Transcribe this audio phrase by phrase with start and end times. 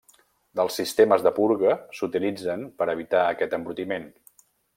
[0.59, 4.11] Dels sistemes de purga s'utilitzen per evitar aquest embrutiment.